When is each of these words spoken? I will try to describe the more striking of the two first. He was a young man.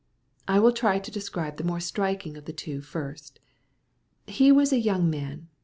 I 0.47 0.57
will 0.57 0.71
try 0.71 0.97
to 0.97 1.11
describe 1.11 1.57
the 1.57 1.63
more 1.63 1.79
striking 1.79 2.35
of 2.35 2.45
the 2.45 2.53
two 2.53 2.81
first. 2.81 3.39
He 4.25 4.51
was 4.51 4.73
a 4.73 4.79
young 4.79 5.11
man. 5.11 5.47